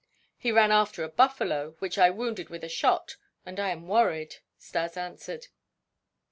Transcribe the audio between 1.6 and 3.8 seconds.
which I wounded with a shot, and I